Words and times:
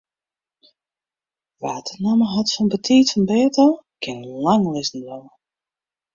Wa't 1.61 1.85
de 1.87 1.93
namme 2.03 2.25
hat 2.33 2.47
fan 2.55 2.67
betiid 2.73 3.07
fan 3.11 3.23
't 3.25 3.29
bêd 3.29 3.53
ôf, 3.65 3.75
kin 4.01 4.17
lang 4.43 4.63
lizzen 4.73 5.01
bliuwe. 5.03 5.29